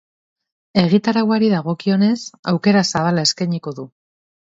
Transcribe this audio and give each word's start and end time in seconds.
Egitarauari 0.83 1.51
dagokionez, 1.53 2.17
aukera 2.55 2.85
zabala 2.93 3.31
eskainiko 3.31 3.79
du. 3.83 3.91